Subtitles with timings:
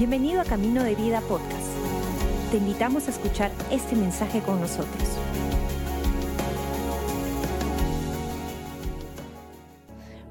[0.00, 1.68] Bienvenido a Camino de Vida Podcast.
[2.50, 5.06] Te invitamos a escuchar este mensaje con nosotros.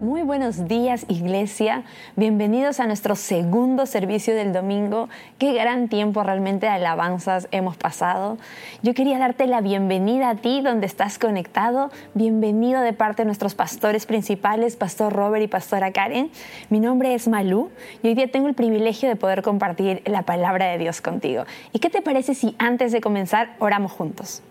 [0.01, 1.83] Muy buenos días iglesia,
[2.15, 5.09] bienvenidos a nuestro segundo servicio del domingo.
[5.37, 8.37] Qué gran tiempo realmente de alabanzas hemos pasado.
[8.81, 11.91] Yo quería darte la bienvenida a ti donde estás conectado.
[12.13, 16.31] Bienvenido de parte de nuestros pastores principales, Pastor Robert y Pastora Karen.
[16.69, 17.69] Mi nombre es Malú
[18.01, 21.43] y hoy día tengo el privilegio de poder compartir la palabra de Dios contigo.
[21.73, 24.43] ¿Y qué te parece si antes de comenzar oramos juntos?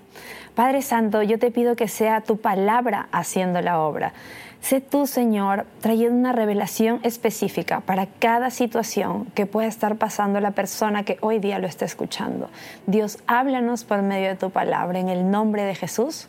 [0.55, 4.13] Padre Santo, yo te pido que sea tu palabra haciendo la obra.
[4.61, 10.51] Sé tú, Señor, trayendo una revelación específica para cada situación que pueda estar pasando la
[10.51, 12.51] persona que hoy día lo está escuchando.
[12.87, 14.99] Dios, háblanos por medio de tu palabra.
[14.99, 16.29] En el nombre de Jesús.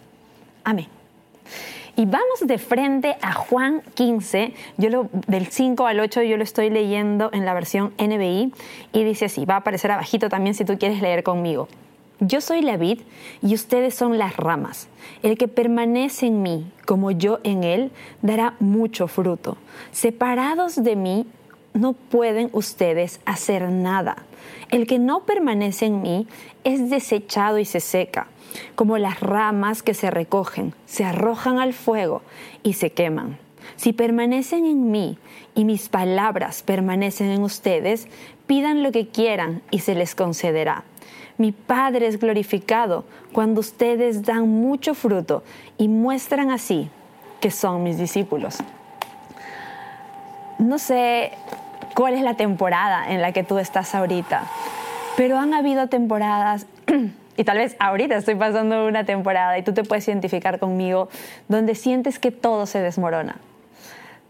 [0.64, 0.88] Amén.
[1.96, 6.44] Y vamos de frente a Juan 15, yo lo, del 5 al 8 yo lo
[6.44, 8.54] estoy leyendo en la versión NBI
[8.94, 11.68] y dice así, va a aparecer abajito también si tú quieres leer conmigo.
[12.22, 13.00] Yo soy la vid
[13.42, 14.90] y ustedes son las ramas.
[15.24, 19.56] El que permanece en mí, como yo en él, dará mucho fruto.
[19.94, 21.26] Separados de mí,
[21.74, 24.24] no pueden ustedes hacer nada.
[24.70, 26.28] El que no permanece en mí
[26.66, 28.28] es desechado y se seca,
[28.76, 32.22] como las ramas que se recogen, se arrojan al fuego
[32.64, 33.38] y se queman.
[33.78, 35.18] Si permanecen en mí
[35.56, 38.10] y mis palabras permanecen en ustedes,
[38.46, 40.84] pidan lo que quieran y se les concederá
[41.40, 45.42] mi Padre es glorificado cuando ustedes dan mucho fruto
[45.78, 46.92] y muestran así
[47.40, 48.58] que son mis discípulos.
[50.58, 51.32] No sé
[51.96, 54.44] cuál es la temporada en la que tú estás ahorita,
[55.16, 56.68] pero han habido temporadas,
[57.38, 61.08] y tal vez ahorita estoy pasando una temporada y tú te puedes identificar conmigo,
[61.48, 63.38] donde sientes que todo se desmorona.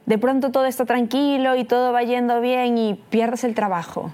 [0.05, 4.11] De pronto todo está tranquilo y todo va yendo bien y pierdes el trabajo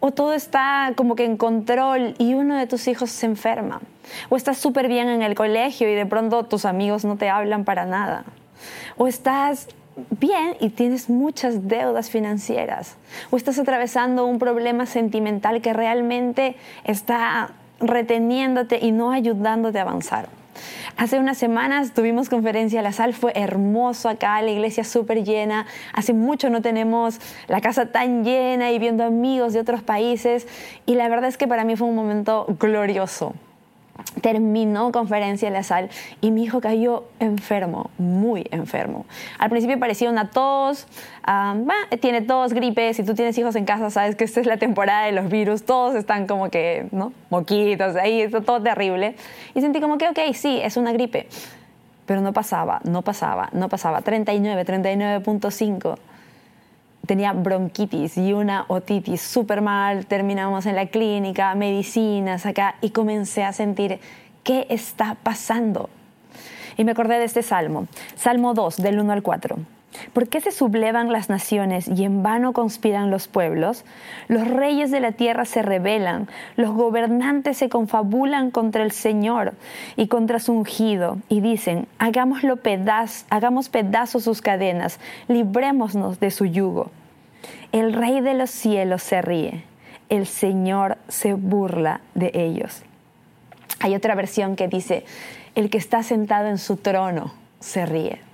[0.00, 3.80] o todo está como que en control y uno de tus hijos se enferma,
[4.28, 7.64] o estás súper bien en el colegio y de pronto tus amigos no te hablan
[7.64, 8.24] para nada,
[8.96, 9.68] o estás
[10.10, 12.96] bien y tienes muchas deudas financieras,
[13.30, 20.28] o estás atravesando un problema sentimental que realmente está reteniéndote y no ayudándote a avanzar.
[20.96, 25.66] Hace unas semanas tuvimos conferencia La Sal, fue hermoso acá, la iglesia súper llena.
[25.92, 27.18] Hace mucho no tenemos
[27.48, 30.46] la casa tan llena y viendo amigos de otros países.
[30.86, 33.34] Y la verdad es que para mí fue un momento glorioso
[34.20, 35.90] terminó conferencia en la sal
[36.20, 39.06] y mi hijo cayó enfermo, muy enfermo.
[39.38, 40.86] Al principio parecía una tos,
[42.00, 45.06] tiene tos, gripe, si tú tienes hijos en casa sabes que esta es la temporada
[45.06, 47.12] de los virus, todos están como que, ¿no?
[47.30, 49.16] Moquitos, ahí, está todo terrible.
[49.54, 51.28] Y sentí como que, ok, sí, es una gripe.
[52.06, 54.00] Pero no pasaba, no pasaba, no pasaba.
[54.02, 55.98] 39, 39.5
[57.06, 63.44] tenía bronquitis y una otitis súper mal, terminamos en la clínica, medicinas acá y comencé
[63.44, 64.00] a sentir
[64.44, 65.88] qué está pasando.
[66.76, 67.86] Y me acordé de este salmo,
[68.16, 69.75] Salmo 2, del 1 al 4.
[70.12, 73.84] ¿Por qué se sublevan las naciones y en vano conspiran los pueblos?
[74.28, 79.54] Los reyes de la tierra se rebelan, los gobernantes se confabulan contra el Señor
[79.96, 86.46] y contra su ungido, y dicen, hagámoslo pedaz, hagamos pedazos sus cadenas, librémonos de su
[86.46, 86.90] yugo.
[87.72, 89.64] El rey de los cielos se ríe,
[90.08, 92.82] el Señor se burla de ellos.
[93.80, 95.04] Hay otra versión que dice,
[95.54, 98.25] el que está sentado en su trono se ríe.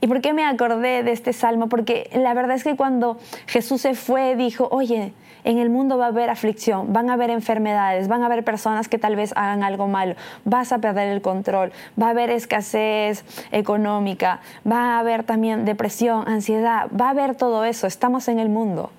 [0.00, 1.68] ¿Y por qué me acordé de este salmo?
[1.68, 5.12] Porque la verdad es que cuando Jesús se fue, dijo, oye,
[5.44, 8.88] en el mundo va a haber aflicción, van a haber enfermedades, van a haber personas
[8.88, 13.24] que tal vez hagan algo malo, vas a perder el control, va a haber escasez
[13.52, 14.40] económica,
[14.70, 18.90] va a haber también depresión, ansiedad, va a haber todo eso, estamos en el mundo.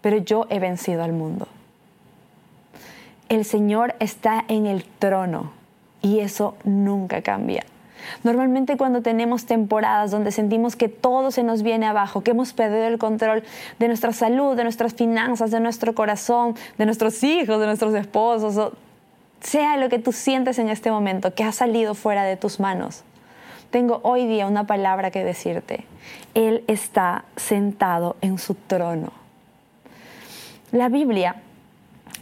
[0.00, 1.46] Pero yo he vencido al mundo.
[3.28, 5.52] El Señor está en el trono
[6.00, 7.64] y eso nunca cambia.
[8.22, 12.84] Normalmente cuando tenemos temporadas donde sentimos que todo se nos viene abajo, que hemos perdido
[12.86, 13.42] el control
[13.78, 18.72] de nuestra salud, de nuestras finanzas, de nuestro corazón, de nuestros hijos, de nuestros esposos,
[19.40, 23.04] sea lo que tú sientes en este momento, que ha salido fuera de tus manos.
[23.70, 25.86] Tengo hoy día una palabra que decirte.
[26.34, 29.12] Él está sentado en su trono.
[30.72, 31.36] La Biblia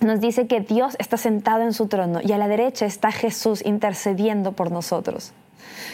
[0.00, 3.64] nos dice que Dios está sentado en su trono y a la derecha está Jesús
[3.64, 5.32] intercediendo por nosotros.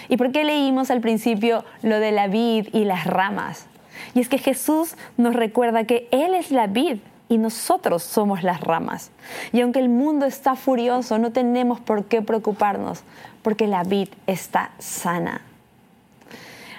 [0.08, 3.66] ¿Y por qué leímos al principio lo de la vid y las ramas?
[4.14, 8.60] Y es que Jesús nos recuerda que Él es la vid y nosotros somos las
[8.60, 9.10] ramas.
[9.52, 13.02] Y aunque el mundo está furioso, no tenemos por qué preocuparnos,
[13.42, 15.40] porque la vid está sana.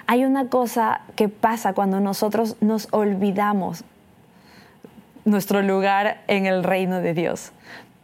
[0.07, 3.83] Hay una cosa que pasa cuando nosotros nos olvidamos
[5.25, 7.51] nuestro lugar en el reino de Dios.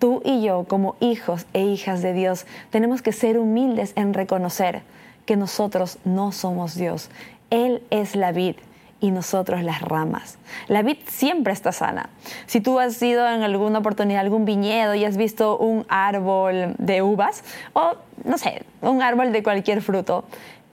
[0.01, 4.81] Tú y yo, como hijos e hijas de Dios, tenemos que ser humildes en reconocer
[5.27, 7.12] que nosotros no somos Dios.
[7.51, 8.56] Él es la vid
[9.00, 10.39] y nosotros las ramas.
[10.68, 12.09] La vid siempre está sana.
[12.48, 16.74] Si tú has ido en alguna oportunidad a algún viñedo y has visto un árbol
[16.80, 17.44] de uvas
[17.74, 17.94] o,
[18.24, 20.24] no sé, un árbol de cualquier fruto,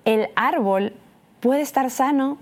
[0.07, 0.95] el árbol
[1.41, 2.39] puede estar sano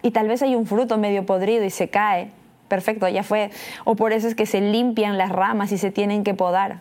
[0.00, 2.30] y tal vez hay un fruto medio podrido y se cae.
[2.68, 3.50] Perfecto, ya fue.
[3.84, 6.80] O por eso es que se limpian las ramas y se tienen que podar.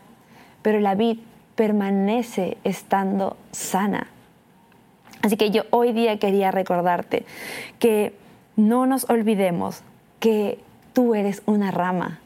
[0.62, 1.20] Pero la vid
[1.56, 4.08] permanece estando sana.
[5.22, 7.26] Así que yo hoy día quería recordarte
[7.80, 8.14] que
[8.56, 9.84] no nos olvidemos
[10.20, 10.60] que
[10.94, 12.20] tú eres una rama.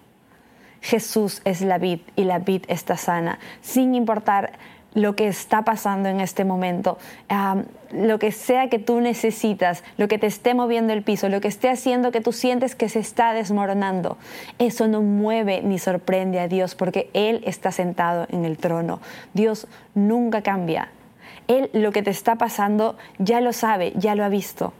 [0.81, 4.53] Jesús es la vid y la vid está sana, sin importar
[4.93, 6.97] lo que está pasando en este momento,
[7.91, 11.47] lo que sea que tú necesitas, lo que te esté moviendo el piso, lo que
[11.47, 14.17] esté haciendo que tú sientes que se está desmoronando,
[14.57, 18.99] eso no mueve ni sorprende a Dios porque Él está sentado en el trono.
[19.33, 20.89] Dios nunca cambia.
[21.47, 24.73] Él lo que te está pasando ya lo sabe, ya lo ha visto.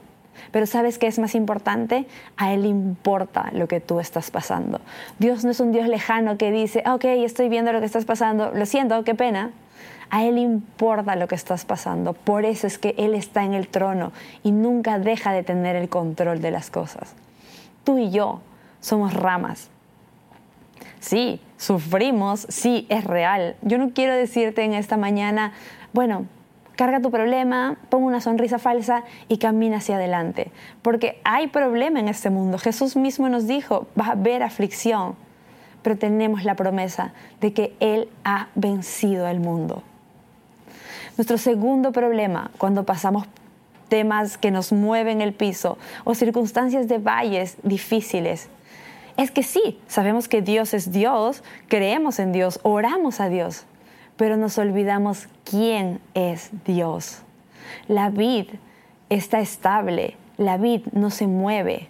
[0.52, 2.06] Pero ¿sabes qué es más importante?
[2.38, 4.80] A Él importa lo que tú estás pasando.
[5.20, 8.52] Dios no es un Dios lejano que dice, ok, estoy viendo lo que estás pasando,
[8.54, 9.52] lo siento, qué pena.
[10.10, 12.14] A Él importa lo que estás pasando.
[12.14, 14.12] Por eso es que Él está en el trono
[14.44, 17.14] y nunca deja de tener el control de las cosas.
[17.84, 18.42] Tú y yo
[18.80, 19.70] somos ramas.
[21.00, 23.56] Sí, sufrimos, sí, es real.
[23.62, 25.54] Yo no quiero decirte en esta mañana,
[25.94, 26.26] bueno,
[26.76, 30.52] carga tu problema, pon una sonrisa falsa y camina hacia adelante.
[30.82, 32.58] Porque hay problema en este mundo.
[32.58, 35.16] Jesús mismo nos dijo, va a haber aflicción,
[35.82, 39.84] pero tenemos la promesa de que Él ha vencido al mundo.
[41.18, 43.26] Nuestro segundo problema cuando pasamos
[43.90, 48.50] temas que nos mueven el piso o circunstancias de valles difíciles
[49.18, 53.66] es que sí, sabemos que Dios es Dios, creemos en Dios, oramos a Dios,
[54.16, 57.22] pero nos olvidamos quién es Dios.
[57.90, 58.48] La vid
[59.10, 61.90] está estable, la vid no se mueve,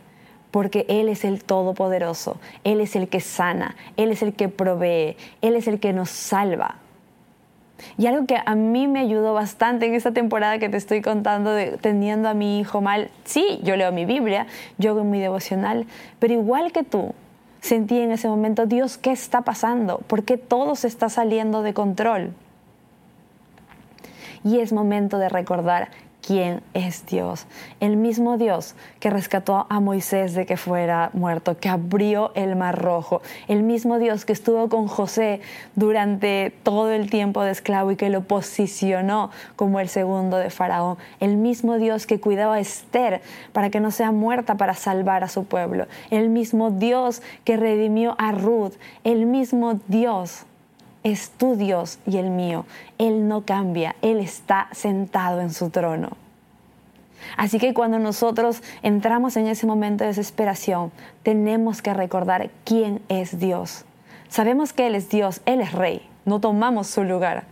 [0.52, 5.16] porque Él es el Todopoderoso, Él es el que sana, Él es el que provee,
[5.42, 6.76] Él es el que nos salva.
[7.98, 11.52] Y algo que a mí me ayudó bastante en esta temporada que te estoy contando
[11.52, 14.48] de teniendo a mi hijo mal, sí, yo leo mi Biblia,
[14.78, 15.86] yo hago mi devocional,
[16.20, 17.14] pero igual que tú,
[17.62, 20.00] sentí en ese momento, Dios, ¿qué está pasando?
[20.08, 22.34] ¿Por qué todo se está saliendo de control?
[24.44, 25.90] Y es momento de recordar
[26.30, 27.48] quién es Dios.
[27.80, 32.80] El mismo Dios que rescató a Moisés de que fuera muerto, que abrió el mar
[32.80, 33.24] rojo.
[33.48, 35.42] El mismo Dios que estuvo con José
[35.74, 41.00] durante todo el tiempo de esclavo y que lo posicionó como el segundo de Faraón.
[41.20, 45.30] El mismo Dios que cuidaba a Esther para que no sea muerta para salvar a
[45.30, 45.88] su pueblo.
[46.12, 48.74] El mismo Dios que redimió a Ruth.
[49.04, 50.46] El mismo Dios
[51.04, 52.66] es tu Dios y el mío.
[52.98, 56.10] Él no cambia, Él está sentado en su trono.
[57.38, 60.92] Así que cuando nosotros entramos en ese momento de desesperación,
[61.24, 63.86] tenemos que recordar quién es Dios.
[64.30, 67.44] Sabemos que Él es Dios, Él es Rey, no tomamos su lugar,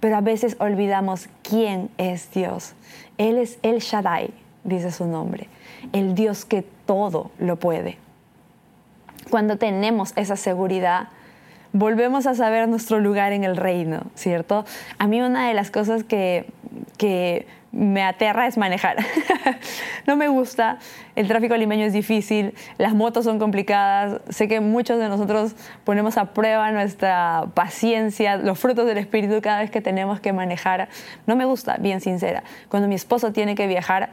[0.00, 2.74] pero a veces olvidamos quién es Dios.
[3.18, 4.30] Él es El Shaddai,
[4.64, 5.48] dice su nombre,
[5.92, 7.98] el Dios que todo lo puede.
[9.30, 11.08] Cuando tenemos esa seguridad,
[11.78, 14.64] volvemos a saber nuestro lugar en el reino, ¿cierto?
[14.98, 16.46] A mí una de las cosas que,
[16.96, 18.96] que me aterra es manejar.
[20.06, 20.78] no me gusta,
[21.14, 25.54] el tráfico limeño es difícil, las motos son complicadas, sé que muchos de nosotros
[25.84, 30.88] ponemos a prueba nuestra paciencia, los frutos del espíritu cada vez que tenemos que manejar.
[31.26, 32.42] No me gusta, bien sincera.
[32.68, 34.10] Cuando mi esposo tiene que viajar,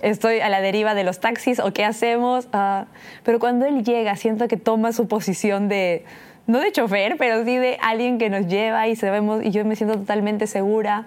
[0.00, 2.86] estoy a la deriva de los taxis o qué hacemos, ah,
[3.22, 6.04] pero cuando él llega siento que toma su posición de
[6.46, 9.76] no de chofer, pero sí de alguien que nos lleva y sabemos, y yo me
[9.76, 11.06] siento totalmente segura.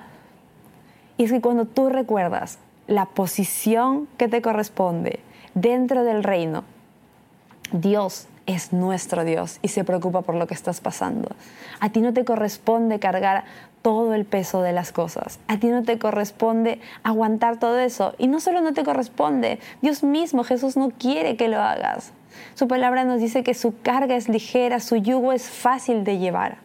[1.18, 5.20] Y es que cuando tú recuerdas la posición que te corresponde
[5.54, 6.64] dentro del reino,
[7.72, 11.30] Dios es nuestro Dios y se preocupa por lo que estás pasando.
[11.80, 13.44] A ti no te corresponde cargar
[13.82, 15.40] todo el peso de las cosas.
[15.48, 18.16] A ti no te corresponde aguantar todo eso.
[18.18, 22.14] Y no solo no te corresponde, Dios mismo, Jesús no quiere que lo hagas.
[22.56, 26.58] Su palabra nos dice que su carga es ligera, su yugo es fácil de llevar,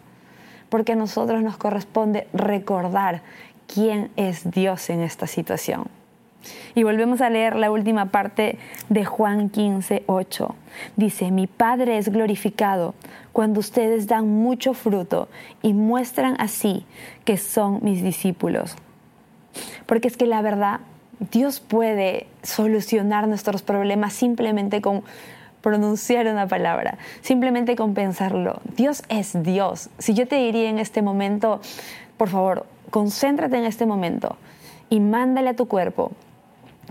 [0.69, 3.23] porque a nosotros nos corresponde recordar
[3.67, 5.89] quién es Dios en esta situación.
[6.75, 10.55] Y volvemos a leer la última parte de Juan 15, 8.
[10.97, 12.95] Dice, mi Padre es glorificado
[13.33, 15.29] cuando ustedes dan mucho fruto
[15.63, 16.85] y muestran así
[17.25, 18.75] que son mis discípulos.
[19.87, 20.81] Porque es que la verdad,
[21.31, 25.05] Dios puede solucionar nuestros problemas simplemente con
[25.63, 28.61] pronunciar una palabra, simplemente con pensarlo.
[28.77, 29.89] Dios es Dios.
[29.99, 31.61] Si yo te diría en este momento,
[32.17, 34.37] por favor, concéntrate en este momento
[34.91, 36.13] y mándale a tu cuerpo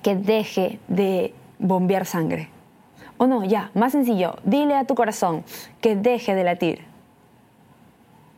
[0.02, 2.50] que deje de bombear sangre.
[3.18, 5.44] O no, ya, más sencillo, dile a tu corazón
[5.80, 6.91] que deje de latir.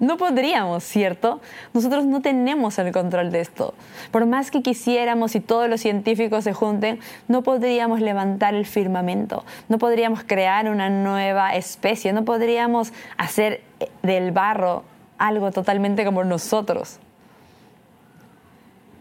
[0.04, 1.40] No podríamos, ¿cierto?
[1.74, 3.74] Nosotros no tenemos el control de esto.
[4.12, 9.46] Por más que quisiéramos y todos los científicos se junten, no podríamos levantar el firmamento,
[9.70, 13.62] no podríamos crear una nueva especie, no podríamos hacer
[14.02, 14.84] del barro
[15.18, 17.00] algo totalmente como nosotros.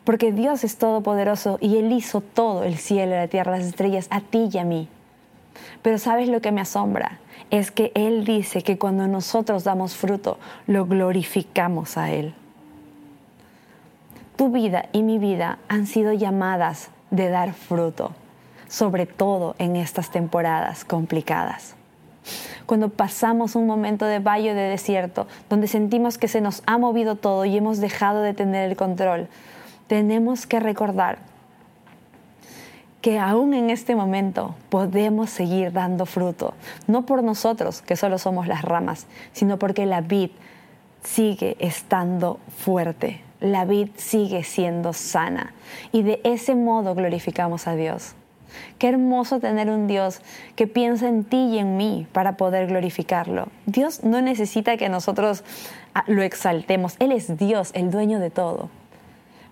[0.04, 4.20] Porque Dios es todopoderoso y Él hizo todo, el cielo, la tierra, las estrellas, a
[4.20, 4.88] ti y a mí.
[5.82, 7.18] Pero ¿sabes lo que me asombra?
[7.50, 12.34] Es que Él dice que cuando nosotros damos fruto, lo glorificamos a Él.
[14.36, 18.12] Tu vida y mi vida han sido llamadas de dar fruto,
[18.68, 21.76] sobre todo en estas temporadas complicadas.
[22.66, 27.16] Cuando pasamos un momento de valle de desierto, donde sentimos que se nos ha movido
[27.16, 29.28] todo y hemos dejado de tener el control,
[29.88, 31.18] tenemos que recordar
[33.02, 36.54] que aún en este momento podemos seguir dando fruto,
[36.86, 40.30] no por nosotros, que solo somos las ramas, sino porque la vid
[41.02, 45.52] sigue estando fuerte, la vid sigue siendo sana.
[45.90, 48.14] Y de ese modo glorificamos a Dios.
[48.78, 50.20] Qué hermoso tener un Dios
[50.54, 53.48] que piensa en ti y en mí para poder glorificarlo.
[53.66, 55.42] Dios no necesita que nosotros
[55.94, 58.68] ah, lo exaltemos, Él es Dios, el dueño de todo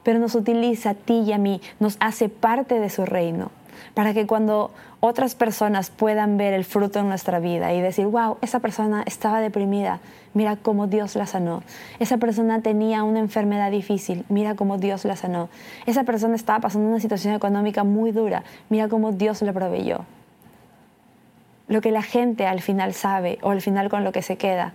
[0.02, 3.50] pero nos utiliza a ti y a mí, nos hace parte de su reino,
[3.95, 8.37] para que cuando otras personas puedan ver el fruto en nuestra vida y decir, wow,
[8.42, 10.00] esa persona estaba deprimida,
[10.35, 11.62] mira cómo Dios la sanó.
[11.99, 15.49] Esa persona tenía una enfermedad difícil, mira cómo Dios la sanó.
[15.87, 20.04] Esa persona estaba pasando una situación económica muy dura, mira cómo Dios la proveyó.
[21.69, 24.73] Lo que la gente al final sabe o al final con lo que se queda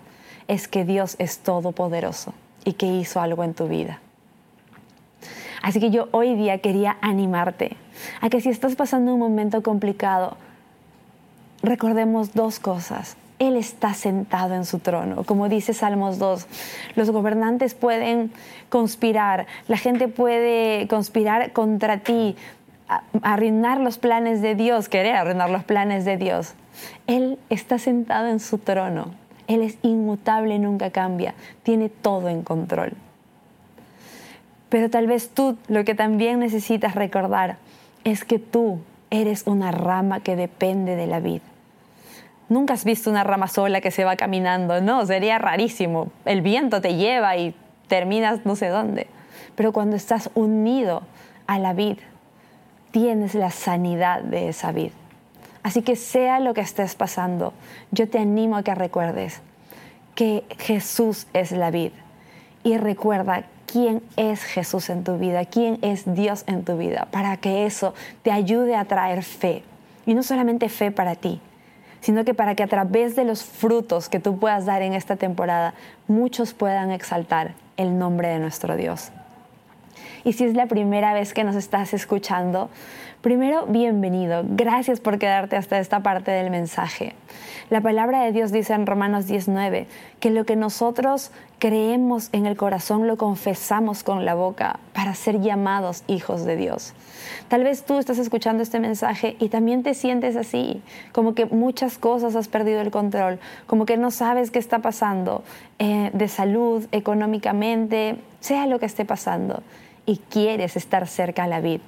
[0.48, 4.00] es que Dios es todopoderoso y que hizo algo en tu vida.
[5.66, 7.76] Así que yo hoy día quería animarte
[8.22, 10.38] a que si estás pasando un momento complicado,
[11.64, 13.18] recordemos dos cosas.
[13.40, 15.24] Él está sentado en su trono.
[15.24, 16.46] Como dice Salmos 2,
[16.96, 18.32] los gobernantes pueden
[18.70, 22.36] conspirar, la gente puede conspirar contra ti,
[23.24, 26.54] arruinar los planes de Dios, querer arruinar los planes de Dios.
[27.08, 29.16] Él está sentado en su trono.
[29.48, 32.94] Él es inmutable, nunca cambia, tiene todo en control.
[34.70, 37.58] Pero tal vez tú lo que también necesitas recordar
[38.04, 38.80] es que tú
[39.10, 41.42] eres una rama que depende de la vid.
[42.48, 46.12] Nunca has visto una rama sola que se va caminando, no, sería rarísimo.
[46.26, 47.56] El viento te lleva y
[47.88, 49.08] terminas no sé dónde.
[49.56, 51.04] Pero cuando estás unido
[51.48, 51.98] a la vid,
[52.92, 54.92] tienes la sanidad de esa vid.
[55.64, 57.54] Así que sea lo que estés pasando,
[57.90, 59.42] yo te animo a que recuerdes
[60.14, 61.92] que Jesús es la vid.
[62.64, 67.36] Y recuerda quién es Jesús en tu vida, quién es Dios en tu vida, para
[67.36, 69.64] que eso te ayude a traer fe.
[70.06, 71.42] Y no solamente fe para ti,
[72.00, 75.18] sino que para que a través de los frutos que tú puedas dar en esta
[75.18, 75.74] temporada,
[76.08, 79.12] muchos puedan exaltar el nombre de nuestro Dios.
[80.26, 82.72] Y si es la primera vez que nos estás escuchando,
[83.22, 84.42] primero, bienvenido.
[84.44, 87.14] Gracias por quedarte hasta esta parte del mensaje.
[87.70, 89.86] La palabra de Dios dice en Romanos 19
[90.20, 91.30] que lo que nosotros
[91.60, 96.94] creemos en el corazón lo confesamos con la boca para ser llamados hijos de Dios.
[97.48, 102.00] Tal vez tú estás escuchando este mensaje y también te sientes así, como que muchas
[102.00, 105.44] cosas has perdido el control, como que no sabes qué está pasando
[105.78, 109.62] eh, de salud, económicamente, sea lo que esté pasando,
[110.06, 111.82] y quieres estar cerca a la vid.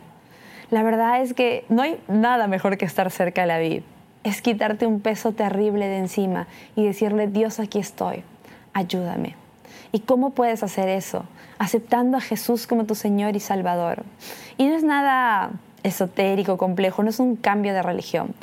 [0.71, 3.83] La verdad es que no hay nada mejor que estar cerca a la vid
[4.27, 8.23] es quitarte un peso terrible de encima y decirle, Dios, aquí estoy,
[8.73, 9.35] ayúdame.
[9.93, 11.23] ¿Y cómo puedes hacer eso?
[11.59, 14.03] Aceptando a Jesús como tu Señor y Salvador.
[14.57, 15.51] Y no es nada
[15.83, 18.35] esotérico, complejo, no es un cambio de religión.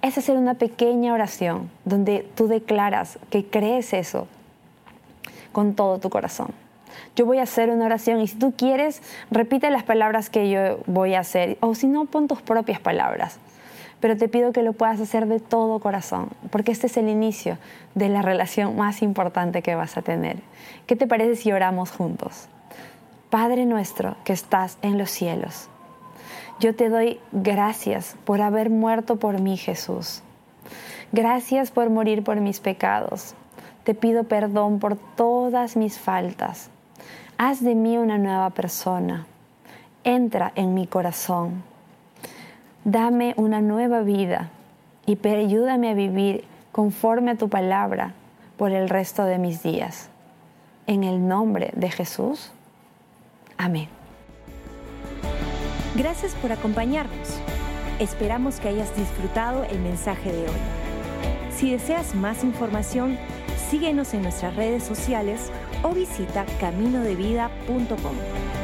[0.00, 4.28] Es hacer una pequeña oración donde tú declaras que crees eso
[5.50, 6.61] con todo tu corazón.
[7.16, 10.78] Yo voy a hacer una oración y si tú quieres, repite las palabras que yo
[10.86, 13.38] voy a hacer o si no, pon tus propias palabras
[14.02, 17.56] pero te pido que lo puedas hacer de todo corazón, porque este es el inicio
[17.94, 20.38] de la relación más importante que vas a tener.
[20.88, 22.48] ¿Qué te parece si oramos juntos?
[23.30, 25.68] Padre nuestro que estás en los cielos,
[26.58, 30.22] yo te doy gracias por haber muerto por mí, Jesús.
[31.12, 33.36] Gracias por morir por mis pecados.
[33.84, 36.70] Te pido perdón por todas mis faltas.
[37.38, 39.26] Haz de mí una nueva persona.
[40.04, 41.62] Entra en mi corazón
[42.84, 44.50] Dame una nueva vida
[45.06, 48.14] y ayúdame a vivir conforme a tu palabra
[48.56, 50.08] por el resto de mis días.
[50.88, 52.50] En el nombre de Jesús.
[53.56, 53.88] Amén.
[55.94, 57.38] Gracias por acompañarnos.
[58.00, 60.60] Esperamos que hayas disfrutado el mensaje de hoy.
[61.54, 63.16] Si deseas más información,
[63.70, 68.61] síguenos en nuestras redes sociales o visita caminodevida.com.